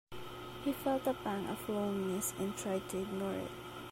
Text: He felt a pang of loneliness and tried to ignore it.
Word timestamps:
He 0.65 0.73
felt 0.73 1.05
a 1.05 1.13
pang 1.13 1.45
of 1.45 1.69
loneliness 1.69 2.33
and 2.39 2.57
tried 2.57 2.89
to 2.89 2.99
ignore 3.03 3.35
it. 3.35 3.51